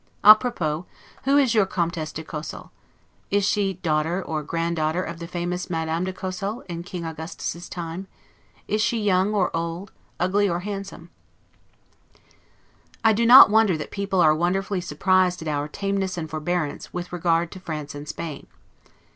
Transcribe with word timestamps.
'A 0.23 0.33
propos', 0.37 0.83
Who 1.25 1.37
is 1.37 1.53
your 1.53 1.67
Comtesse 1.67 2.11
de 2.11 2.23
Cosel? 2.23 2.71
Is 3.29 3.45
she 3.45 3.73
daughter, 3.83 4.19
or 4.19 4.41
grand 4.41 4.77
daughter, 4.77 5.03
of 5.03 5.19
the 5.19 5.27
famous 5.27 5.69
Madame 5.69 6.05
de 6.05 6.11
Cosel, 6.11 6.61
in 6.61 6.81
King 6.81 7.05
Augustus's 7.05 7.69
time? 7.69 8.07
Is 8.67 8.81
she 8.81 8.99
young 8.99 9.31
or 9.35 9.55
old, 9.55 9.91
ugly 10.19 10.49
or 10.49 10.61
handsome? 10.61 11.11
I 13.03 13.13
do 13.13 13.27
not 13.27 13.51
wonder 13.51 13.77
that 13.77 13.91
people 13.91 14.21
are 14.21 14.33
wonderfully 14.33 14.81
surprised 14.81 15.43
at 15.43 15.47
our 15.47 15.67
tameness 15.67 16.17
and 16.17 16.27
forbearance, 16.27 16.91
with 16.91 17.13
regard 17.13 17.51
to 17.51 17.59
France 17.59 17.93
and 17.93 18.07
Spain. 18.09 18.47